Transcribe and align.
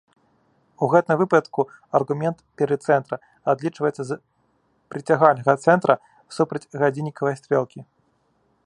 У 0.85 0.87
гэтым 0.93 1.15
выпадку 1.21 1.61
аргумент 1.99 2.37
перыцэнтра 2.61 3.15
адлічваецца 3.53 4.03
з 4.13 4.19
прыцягальнага 4.95 5.51
цэнтра 5.67 5.95
супраць 6.39 6.69
гадзіннікавай 6.83 7.35
стрэлкі. 7.45 7.79